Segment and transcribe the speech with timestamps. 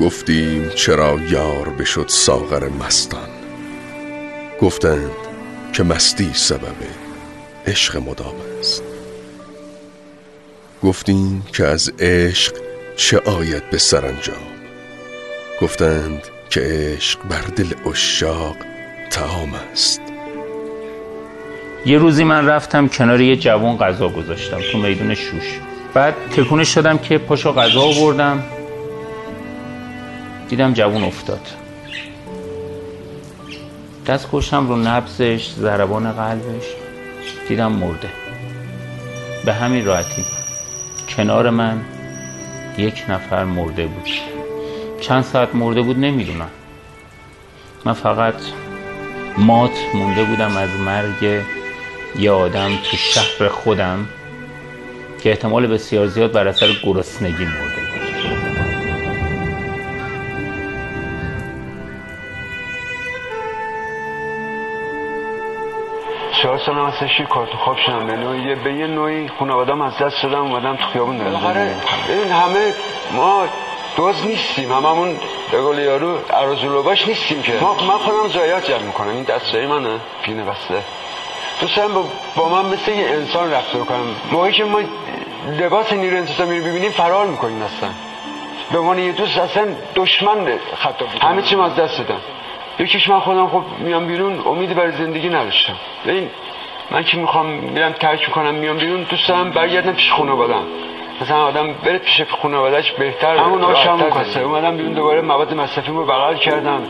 [0.00, 3.28] گفتیم چرا یار بشد ساغر مستان؟
[4.60, 5.10] گفتند
[5.72, 6.76] که مستی سبب
[7.66, 8.82] عشق مدام است.
[10.82, 12.54] گفتیم که از عشق
[12.96, 14.36] چه آید به سرانجام؟
[15.60, 18.56] گفتند که عشق بر دل اشاق
[19.10, 20.00] تعام است.
[21.86, 25.60] یه روزی من رفتم کنار یه جوان غذا گذاشتم تو میدون شوش.
[25.94, 28.42] بعد تکونش شدم که پاشو غذا آوردم.
[30.50, 31.40] دیدم جوون افتاد.
[34.06, 36.64] دست کشم رو نبزش ضربان قلبش
[37.48, 38.08] دیدم مرده.
[39.44, 40.24] به همین راحتی
[41.08, 41.80] کنار من
[42.78, 44.08] یک نفر مرده بود.
[45.00, 46.50] چند ساعت مرده بود نمی‌دونم.
[47.84, 48.34] من فقط
[49.38, 51.42] مات مونده بودم از مرگ
[52.18, 54.08] یه آدم تو شهر خودم
[55.22, 57.69] که احتمال بسیار زیاد بر اثر گرسنگی مرده.
[66.50, 68.06] چهار سال هم هستش کارت خواب شدم.
[68.06, 71.76] به نوعی به یه نوعی خانوادم از دست شدم اومدم تو خیابون بالاخره
[72.08, 72.74] این همه
[73.12, 73.44] ما
[73.96, 74.72] دوز نیستیم.
[74.72, 75.16] هممون
[75.52, 77.52] به قول یارو باش نیستیم که.
[77.60, 79.08] ما من خودم زایات جمع می‌کنم.
[79.08, 79.98] این دستایی منه.
[80.22, 80.82] پینه بسته.
[81.60, 82.04] دوست با,
[82.36, 84.16] با من مثل یه انسان رفتار کنم.
[84.32, 84.80] موقعی که ما
[85.60, 87.88] لباس نیرو انتظامی رو ببینیم فرار می‌کنیم اصلا.
[88.72, 92.20] به عنوان یه دوست اصلا دشمن خطا بود همه چی از دست دادم.
[92.80, 95.72] یکیش من خودم خب میام بیرون امیدی برای زندگی نداشتم.
[96.04, 96.30] این
[96.90, 100.62] من که می‌خوام میرم ترک می‌کنم میام بیرون دوست دارم برگردم پیش خانوادم
[101.20, 106.06] مثلا آدم بره پیش خانوادهش بهتر همون آشام کاسه اومدم بیرون دوباره مواد مصرفی رو
[106.06, 106.82] بغل کردم.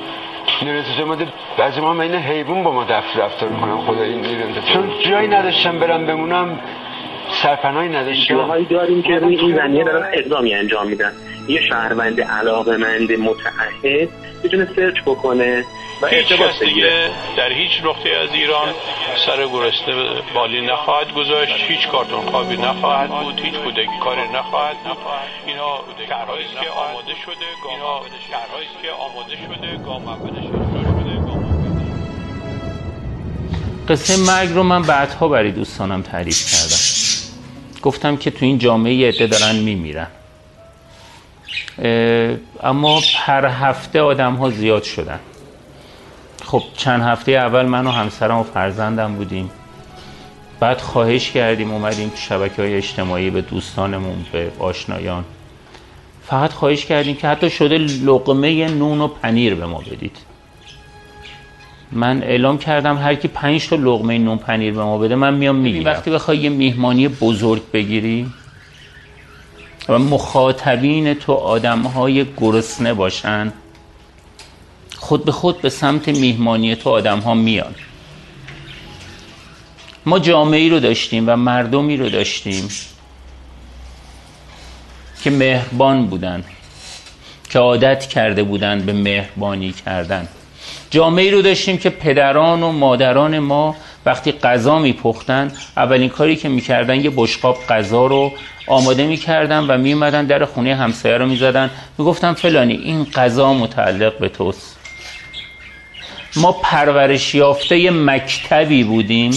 [0.62, 1.26] نیرو ماده
[1.58, 3.80] بعضی ما این حیوان با ما دفتر رفتار می‌کنم.
[3.80, 6.60] خدا این نیرو چون جایی نداشتم برم بمونم
[7.28, 8.34] سرپناهی نداشتم.
[8.34, 11.12] جاهایی داریم که روی این زنیه دارن اقدامی انجام میدن.
[11.50, 14.08] یه شهروند علاقه مند متعهد
[14.42, 15.64] می‌تونه سرچ بکنه
[16.02, 18.68] و هیچ کس دیگه در هیچ نقطه از ایران
[19.26, 21.52] سر گرسنه بالی نخواهد گذاشت.
[21.68, 24.96] هیچ کارتون خوابی نخواهد بود هیچ کودک کاری نخواهد بود.
[25.46, 28.00] اینا شهرهایی که آماده شده اینا
[28.30, 30.90] شهرهایی که آماده شده گام اولش شده.
[33.88, 36.82] قصه مرگ رو من بعدها برای دوستانم تعریف کردم.
[37.82, 40.06] گفتم که تو این جامعه عده دارن میمیرن.
[42.62, 45.18] اما هر هفته آدم ها زیاد شدن.
[46.44, 49.50] خب چند هفته اول من و همسرم و فرزندم بودیم.
[50.60, 55.24] بعد خواهش کردیم اومدیم شبکه های اجتماعی به دوستانمون به آشنایان.
[56.26, 60.16] فقط خواهش کردیم که حتی شده لقمه نون و پنیر به ما بدید.
[61.92, 65.56] من اعلام کردم هر کی پنج تا لقمه نون پنیر به ما بده من میام
[65.56, 65.84] می‌گیرم.
[65.84, 68.26] وقتی بخوای یه میهمانی بزرگ بگیری
[69.90, 73.52] و مخاطبین تو آدم های گرسنه باشن.
[74.96, 77.74] خود به خود به سمت میهمانی تو آدم ها میان.
[80.06, 82.68] ما جامعه رو داشتیم و مردمی رو داشتیم
[85.22, 86.44] که مهربان بودن
[87.50, 90.28] که عادت کرده بودن به مهربانی کردن.
[90.90, 93.76] جامعه رو داشتیم که پدران و مادران ما
[94.10, 98.32] وقتی غذا میپختن اولین کاری که می‌کردن یه بشقاب غذا رو
[98.66, 101.70] آماده می‌کردن و میومدن در خونه همسایه رو می‌زدن.
[101.98, 104.78] می‌گفتن فلانی این غذا متعلق به توست.
[106.36, 109.30] ما پرورش یافته مکتبی بودیم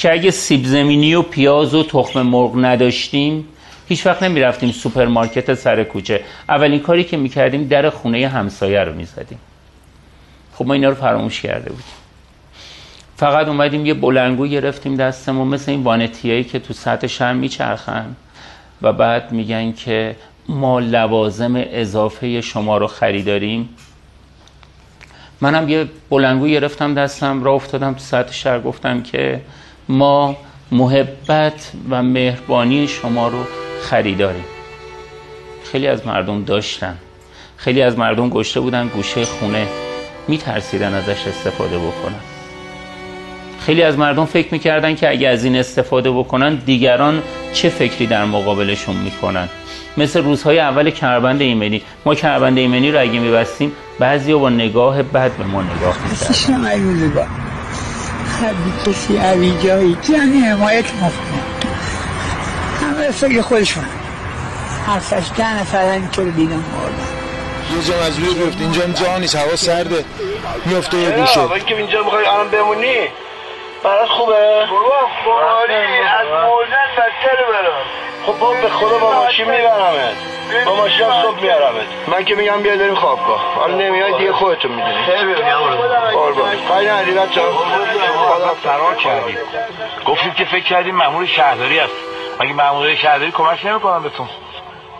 [0.00, 3.48] که اگه سیب زمینی و پیاز و تخم مرغ نداشتیم
[3.88, 6.20] هیچ وقت نمی رفتیم سوپرمارکت سر کوچه.
[6.48, 9.38] اولین کاری که می‌کردیم در خونه همسایه رو می‌زدیم.
[10.54, 11.99] خب ما اینا رو فراموش کرده بودیم.
[13.20, 18.16] فقط اومدیم یه بلندگو گرفتیم دستمون مثل این وانتیایی که تو سطح شهر میچرخن.
[18.82, 20.16] و بعد میگن که
[20.48, 23.68] ما لوازم اضافه شما رو خریداریم.
[25.40, 29.40] منم یه بلنگو گرفتم دستم را افتادم تو سطح شهر گفتم که
[29.88, 30.36] ما
[30.72, 33.44] محبت و مهربانی شما رو
[33.82, 34.44] خریداریم.
[35.72, 36.96] خیلی از مردم داشتن.
[37.56, 39.66] خیلی از مردم گشته بودن گوشه خونه.
[40.28, 42.29] میترسیدن ازش استفاده بکنن.
[43.70, 47.22] خیلی از مردم فکر می‌کردن که اگه از این استفاده بکنن دیگران
[47.52, 49.48] چه فکری در مقابلشون می‌کنن؟
[49.96, 51.82] مثل روزهای اول کربند ایمنی.
[52.04, 57.26] ما کربند ایمنی رو اگه میبستیم بعضی با نگاه بد به ما نگاه می‌کردن.
[58.40, 58.54] هر
[58.86, 60.84] کسی علی جایی یعنی حمایت
[62.80, 63.84] همه فکر خودشون.
[64.86, 66.66] حرفش ده نفر اینطور دیدم مردن
[67.76, 69.36] یه جا از روی بیفت اینجا جا نیست.
[69.36, 70.04] هوا سرده.
[70.66, 71.40] میفته یه گوشه.
[71.66, 72.96] که اینجا بخوای الان بمونی؟
[73.84, 74.66] برات خوبه؟
[75.24, 77.82] خواهی از موزن بدتر برام
[78.26, 80.16] خب با به خدا با ماشین میبرمت.
[80.66, 83.54] با ماشین هم صبح میارمت من که میگم بیا داریم خوابگاه.
[83.54, 85.04] حالا نمیای دیگه خودتون می‌دونی.
[85.04, 85.34] خیلی
[86.12, 86.50] قربان.
[86.50, 87.40] خیلی نداری بچه
[88.62, 89.38] فرار کردیم
[90.06, 91.94] گفتیم که فکر کردیم مأمور شهرداری است
[92.40, 94.28] مگه مأمور شهرداری کمک نمی‌کنن بهتون؟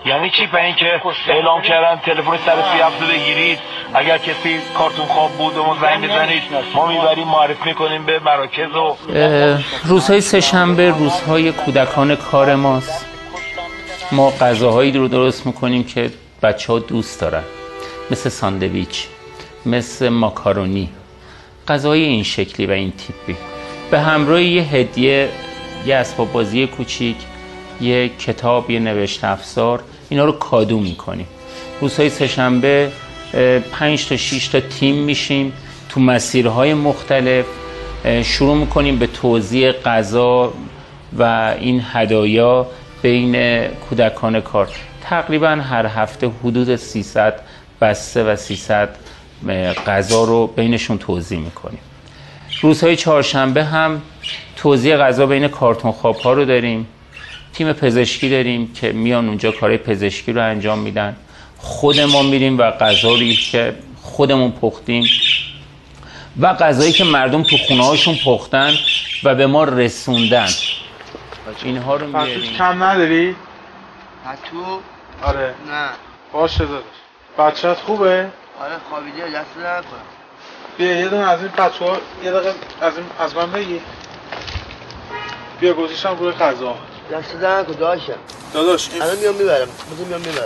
[0.05, 3.58] یعنی چی؟ به اینکه اعلام کردن تلفن سر سی هفته بگیرید
[3.94, 6.43] اگر کسی کارتون خواب بود و ما زنگ بزنید
[6.75, 8.97] ما می‌بریم معرفی می‌کنیم به مراکز و
[9.85, 13.06] روزهای سهشنبه روزهای کودکان کار ماست.
[14.12, 16.11] ما غذاهایی رو درست می‌کنیم که
[16.43, 17.43] بچه ها دوست دارن.
[18.11, 19.06] مثل ساندویچ
[19.67, 20.88] مثل ماکارونی.
[21.69, 23.37] غذای این شکلی و این تیپی.
[23.91, 25.29] به همراه یه هدیه
[25.87, 27.17] یه اسباب بازی کوچیک
[27.81, 31.27] یه کتاب یه نوشته افزار اینا رو کادو می‌کنیم.
[31.81, 32.93] روزهای سهشنبه
[33.73, 35.53] پنج تا 6 تا تیم میشیم
[35.88, 37.44] تو مسیرهای مختلف
[38.23, 40.53] شروع می‌کنیم به توزیع غذا
[41.19, 42.67] و این هدایا
[43.03, 44.69] بین کودکان کار.
[45.03, 47.41] تقریبا هر هفته حدود 300
[47.81, 48.88] بسته و 300
[49.87, 51.79] غذا رو بینشون توزیع می‌کنیم.
[52.62, 54.03] روزهای چهارشنبه هم
[54.56, 56.87] توزیع غذا بین کارتون خواب ها رو داریم.
[57.55, 61.17] تیم پزشکی داریم که میان اونجا کارهای پزشکی رو انجام میدن.
[61.58, 65.05] خود ما میریم و غذا رو که خودمون پختیم
[66.41, 68.75] و غذایی که مردم تو خونه هاشون پختن
[69.25, 70.49] و به ما رسوندن.
[71.64, 72.52] اینها رو میاریم.
[72.52, 73.37] کم نداری؟
[74.25, 74.81] پتو؟
[75.23, 75.55] آره.
[75.70, 75.88] نه.
[76.32, 76.85] باشه داداش.
[77.38, 78.26] بچهت خوبه؟
[78.61, 79.82] آره خوابیده دست نکنم
[80.79, 83.81] بیا یه دونه از این بچه ها یه دقیقه از, این از من بگی
[85.61, 86.76] بیا گذاشتم روی غذا
[87.12, 88.12] دست نکن داشتم
[88.55, 90.45] داداش این الان میام می‌برم بذار میام می‌برم.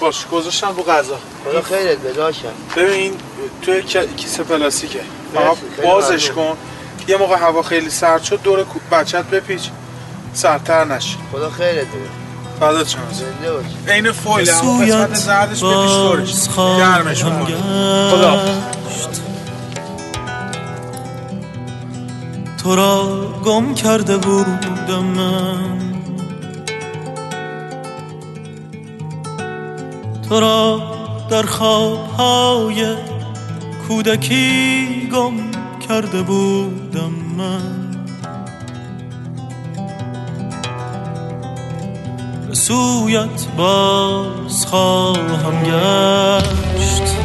[0.00, 1.18] باش گذاشتم رو غذا.
[1.44, 3.14] خدا خیرت بده داشتم ببین
[3.62, 5.00] توی ک- کیسه پلاستیکه.
[5.34, 6.30] فقط بازش.
[6.30, 6.56] کن.
[7.08, 9.62] یه موقع هوا خیلی سرد شد دور بچت بپیچ.
[10.34, 12.08] سردتر نشه خدا خیرت بده
[12.60, 16.34] فدات شم زنده باش عین فویله اما قسمت زردش بپیچ دورش.
[16.78, 17.44] گرمش کن.
[18.10, 18.40] خدا.
[22.62, 25.78] تو را گم کرده بودم من.
[30.28, 30.82] تو را
[31.30, 32.96] در خوابهای
[33.88, 35.32] کودکی گم
[35.88, 37.92] کرده بودم من.
[42.52, 47.16] سویت باز خواهم گشت.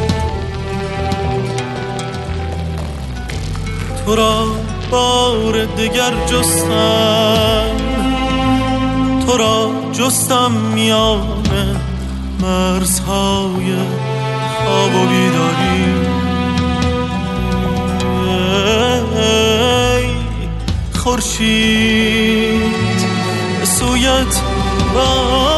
[4.05, 7.75] تو را بار دگر جستم.
[9.25, 11.27] تو را جستم میان
[12.41, 13.75] مرزهای
[14.65, 16.07] خواب و بیداری.
[20.93, 22.61] خورشید
[23.63, 24.41] سویت
[24.93, 25.56] باز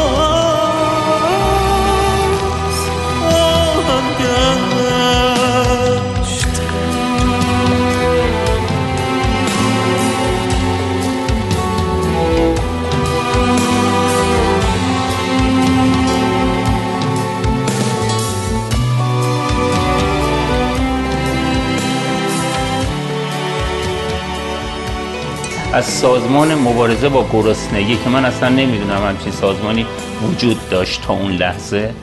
[25.73, 29.85] از سازمان مبارزه با گرسنگی که من اصلا نمی‌دونم همچین سازمانی
[30.21, 31.93] وجود داشت تا اون لحظه.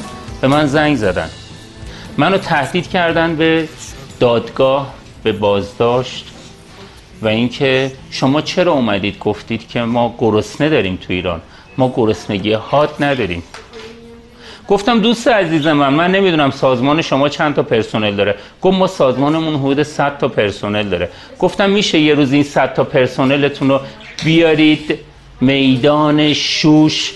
[0.40, 1.30] به من زنگ زدن.
[2.16, 3.68] منو تهدید کردن به
[4.20, 6.32] دادگاه به بازداشت.
[7.22, 11.40] و اینکه شما چرا اومدید؟ گفتید که ما گرسنه داریم تو ایران.
[11.78, 13.42] ما گرسنگی حاد نداریم.
[14.68, 18.34] گفتم دوست عزیز من من نمی‌دونم سازمان شما چند تا پرسنل داره.
[18.62, 21.08] گفت ما سازمانمون حدود 100 تا پرسنل داره.
[21.38, 23.80] گفتم میشه یه روز این 100 تا پرسنلتون رو
[24.24, 24.98] بیارید؟
[25.40, 27.14] میدان شوش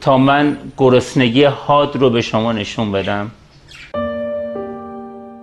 [0.00, 3.30] تا من گرسنگی حاد رو به شما نشون بدم.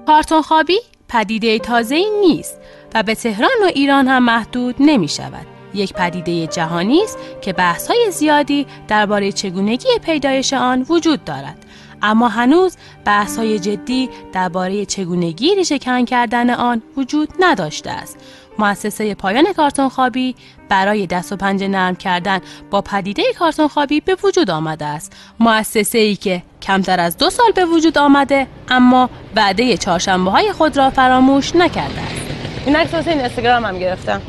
[0.08, 0.80] کارتون خوابی؟
[1.10, 2.58] پدیده تازه نیست
[2.96, 5.53] و به تهران و ایران هم محدود نمی شود.
[5.74, 11.66] یک پدیده جهانی است که بحث های زیادی درباره چگونگی پیدایش آن وجود دارد.
[12.02, 18.18] اما هنوز بحث های جدی درباره چگونگی ریشه کن کردن آن وجود نداشته است.
[18.60, 20.36] مؤسسه پایان کارتون خوابی
[20.70, 22.40] برای دست و پنجه نرم کردن
[22.72, 25.14] با پدیده کارتون خوابی به وجود آمده است.
[25.40, 30.78] مؤسسه ای که کمتر از دو سال به وجود آمده اما وعده چهارشنبه های خود
[30.78, 32.22] را فراموش نکرده است.
[32.66, 34.22] این عکس واسه این اینستاگرام هم گرفتم.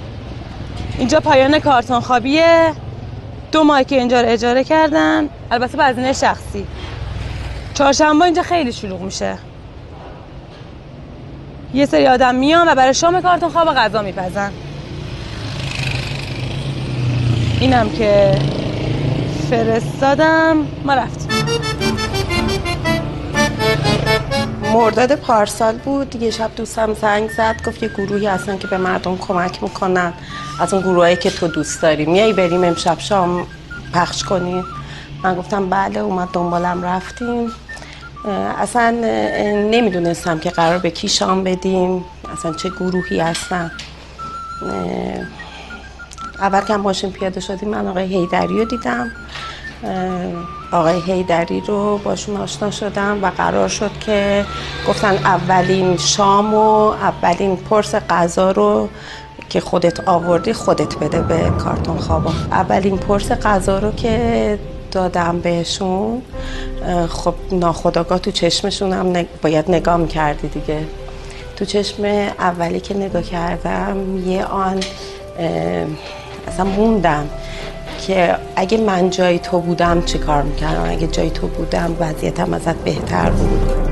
[0.99, 2.73] اینجا پایان کارتون خوابیه
[3.53, 5.29] دو ماه که اینجا رو اجاره کردن.
[5.51, 6.67] البته به هزینه شخصی.
[7.75, 9.39] چهارشنبه اینجا خیلی شلوغ میشه.
[11.75, 14.53] یه سری آدم میان و برای شام کارتون خواب غذا میپزن.
[17.61, 18.39] اینم که
[19.51, 20.67] فرستادم.
[20.85, 21.24] ما رفتیم.
[24.75, 26.23] مرداد پارسال بود.
[26.23, 30.13] یه شب دوستم زنگ زد گفت یه گروهی هستن که به مردم کمک می‌کنن.
[30.61, 32.07] از اون گروهایی که تو دوست داری.
[32.07, 33.47] میای بریم امشب شام
[33.95, 34.65] پخش کنیم.
[35.25, 37.53] من گفتم بله اومد دنبالم رفتیم.
[38.59, 38.91] اصلا
[39.71, 42.05] نمی‌دونستم که قرار به کی شام بدیم.
[42.33, 43.71] اصلا چه گروهی هستن.
[46.39, 49.11] اول که ماشین پیاده شدیم من آقای هیدری رو دیدم.
[50.73, 54.47] آقای هیدری رو باشون آشنا شدم و قرار شد که
[54.89, 58.89] گفتن اولین شام و اولین پرس غذا رو
[59.49, 62.31] که خودت آوردی خودت بده به کارتون خوابا.
[62.51, 64.59] اولین پرس غذا رو که
[64.93, 66.23] دادم بهشون
[67.09, 70.87] خب ناخداگاه تو چشمشون هم باید نگاه می‌کردی دیگه.
[71.57, 72.05] تو چشم
[72.39, 74.81] اولی که نگاه کردم یه آن
[76.49, 77.29] اصلا موندم.
[78.07, 82.77] که اگه من جای تو بودم چه کار می‌کردم؟ اگه جای تو بودم وضعیتم ازت
[82.77, 83.85] بهتر بود.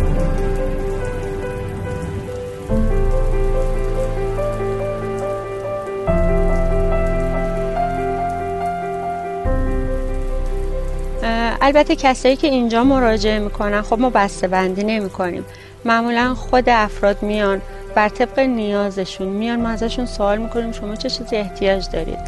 [11.64, 15.44] البته کسایی که اینجا مراجعه می‌کنن خب ما بسته بندی نمی کنیم
[15.84, 17.60] معمولا خود افراد میان
[17.94, 22.18] بر طبق نیازشون میان ما ازشون سوال می‌کنیم شما چه چیزی احتیاج دارید؟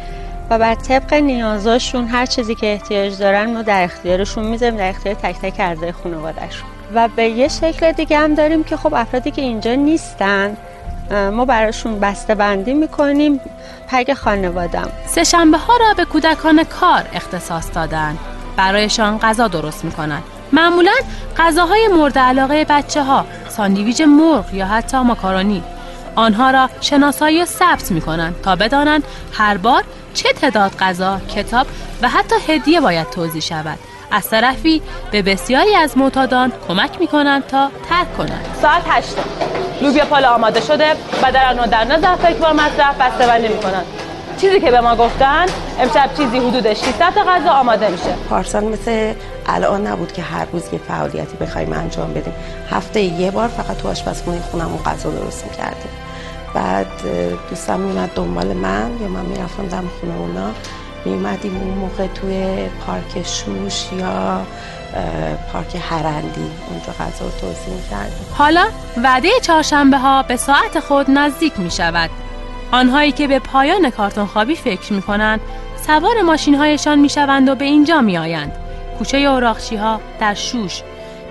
[0.49, 5.15] و بر طبق نیازاشون هر چیزی که احتیاج دارن ما در اختیارشون می‌ذاریم در اختیار
[5.15, 6.67] تک تک اعضای خانوادهشون.
[6.93, 10.57] و به یه شکل دیگه هم داریم که خب افرادی که اینجا نیستن
[11.11, 13.39] ما براشون بسته بندی می‌کنیم
[13.87, 18.17] پگ خانوادم سه شنبه ها را به کودکان کار اختصاص دادن.
[18.57, 20.21] برایشان غذا درست می‌کنن.
[20.51, 20.91] معمولا
[21.37, 25.63] غذاهای مورد علاقه بچه ها ساندویج مرغ یا حتی ماکارونی
[26.15, 29.83] آنها را شناسایی و ثبت می کنند تا بدانند هر بار
[30.15, 31.67] چه تعداد غذا، کتاب
[32.01, 33.79] و حتی هدیه باید توضیح شود.
[34.11, 34.81] از طرفی
[35.11, 38.45] به بسیاری از معتادان کمک می کنند تا ترک کنند.
[38.61, 39.15] ساعت هشت
[39.81, 40.91] لوبیا پالا آماده شده
[41.23, 43.85] و در در نظر فکر بار مصرف بسته بندی می کنند.
[44.41, 45.45] چیزی که به ما گفتن
[45.79, 49.13] امشب چیزی حدود 600 غذا آماده میشه پارسال مثل
[49.45, 52.33] الان نبود که هر روز یه فعالیتی بخوایم انجام بدیم
[52.71, 56.04] هفته یه بار فقط تو آشپزخونه خونمون غذا درست می‌کردیم
[56.55, 56.87] بعد
[57.49, 60.51] دوستم میومد دنبال من یا من می‌رفتم دم خونه اونا.
[61.05, 64.41] میومدیم اون موقع توی پارک شوش یا
[65.53, 66.51] پارک هرندی.
[66.69, 67.73] اونجا غذا رو توضیح
[68.37, 68.67] حالا
[69.03, 72.09] وعده چهارشنبه ها به ساعت خود نزدیک می شود
[72.71, 75.39] آنهایی که به پایان کارتون خوابی فکر می کنند
[75.87, 78.51] سوار ماشین هایشان می شوند و به اینجا می آیند
[78.99, 80.81] کوچه اوراقچی ها در شوش.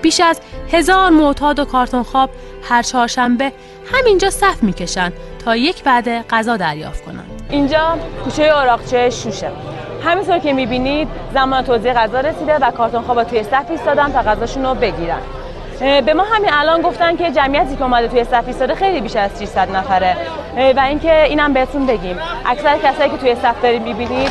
[0.02, 0.40] بیش از
[0.73, 2.31] هزار معتاد و کارتون خواب
[2.62, 3.52] هر چهارشنبه
[3.93, 5.12] همینجا صف می‌کشند
[5.45, 7.43] تا یک بعد غذا دریافت کنند.
[7.50, 9.50] اینجا کوچه اوراقچه شوشه.
[10.05, 14.64] همینطور که می‌بینید زمان توزیع غذا رسیده و کارتون خواب توی صف ایستادن تا غذاشون
[14.64, 15.21] رو بگیرن
[15.81, 19.31] به ما همین الان گفتن که جمعیتی که اومده توی صف ایستاده خیلی بیش از
[19.41, 20.17] 600 نفره.
[20.76, 22.17] و اینکه اینم بهتون بگیم.
[22.47, 24.31] اکثر کسایی که توی صف دارید می‌بینید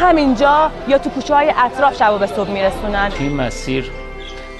[0.00, 3.12] همینجا یا تو کوچه های اطراف شب و به صبح میرسونن.
[3.18, 3.90] این مسیر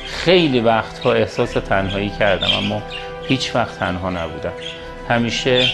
[0.06, 2.82] خیلی وقتها احساس تنهایی کردم اما
[3.28, 4.52] هیچ وقت تنها نبودم.
[5.08, 5.66] همیشه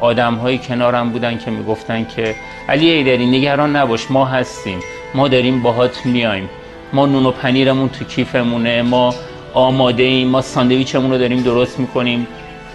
[0.00, 2.34] آدم هایی کنارم بودن که می‌گفتن که
[2.68, 4.78] علی ایدری نگران نباش ما هستیم
[5.14, 6.48] ما داریم باهات میایم.
[6.92, 9.14] ما نون و پنیرمون تو کیفمونه ما
[9.54, 12.26] آماده ایم ما ساندویچمون رو داریم درست می‌کنیم.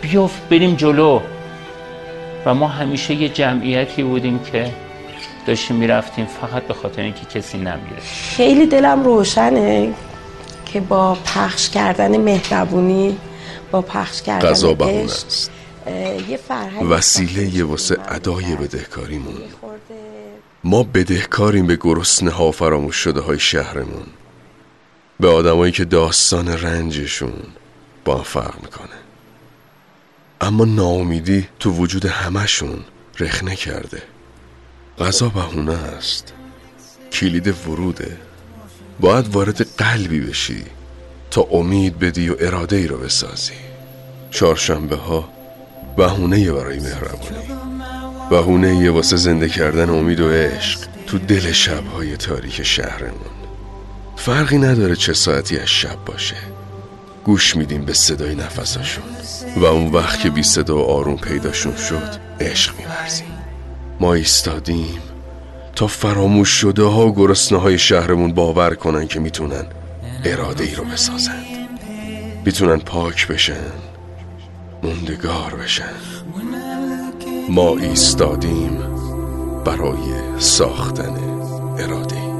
[0.02, 1.20] بیافت بریم جلو.
[2.46, 4.72] و ما همیشه یه جمعیتی بودیم که
[5.46, 8.02] داشتیم می‌رفتیم فقط به خاطر اینکه کسی نمیره
[8.36, 9.94] خیلی دلم روشنه
[10.66, 13.18] که با پخش کردن مهربونی
[13.72, 15.52] با پخش کردن غذا است
[16.30, 16.40] یه
[16.90, 19.42] وسیله واسه ادای بدهکاریمون.
[20.64, 24.06] ما بدهکاریم به گرسنه ها فراموش شده های شهرمون.
[25.20, 27.34] به آدمایی که داستان رنجشون
[28.06, 28.98] با هم فرق می‌کنه.
[30.42, 32.80] اما ناامیدی تو وجود همشون
[33.20, 34.02] رخنه کرده.
[35.00, 36.34] غذا بهونه است.
[37.14, 38.18] کلید وروده.
[39.00, 40.66] باید وارد قلبی بشی.
[41.32, 43.54] تا امید بدی و اراده ای رو بسازی.
[44.32, 45.30] چهارشنبه ها
[45.98, 47.48] بهونه برای مهربونی.
[48.30, 53.32] بهونه واسه زنده کردن امید و عشق تو دل شبهای تاریک شهرمون.
[54.16, 56.36] فرقی نداره چه ساعتی از شب باشه.
[57.24, 59.04] گوش میدیم به صدای نفساشون
[59.56, 62.10] و اون وقت که بی صدا و آروم پیداشون شد
[62.40, 63.28] عشق میورزیم.
[64.00, 65.02] ما ایستادیم
[65.76, 69.66] تا فراموش شده ها و گرسنه های شهرمون باور کنن که می‌تونن
[70.26, 71.46] اراده ای رو بسازند
[72.46, 73.72] می‌تونن پاک بشن
[74.84, 75.94] موندگار بشن
[77.50, 78.78] ما ایستادیم
[79.66, 81.16] برای ساختن
[81.80, 82.32] اراده ای.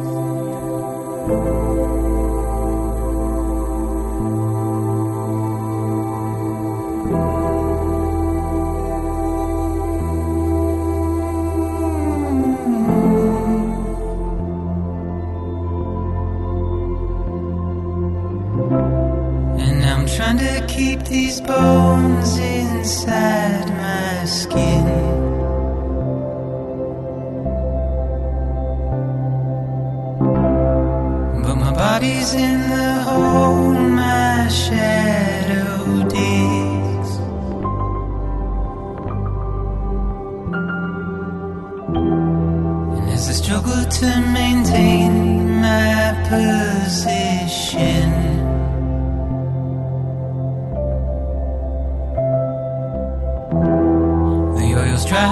[20.38, 24.86] trying to keep these bones inside my skin.
[31.44, 35.31] But my body's in the hole, my shell.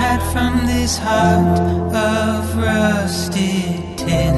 [0.10, 1.60] aside from this heart
[1.94, 4.36] of rusted tin.